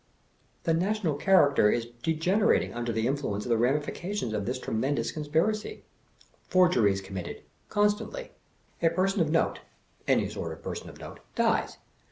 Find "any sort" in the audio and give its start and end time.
10.07-10.53